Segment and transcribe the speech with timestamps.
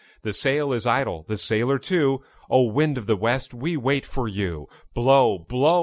[0.23, 2.63] The sail is idle, the sailor too; O!
[2.63, 4.67] wind of the west, we wait for you.
[4.95, 5.79] Blow, blow!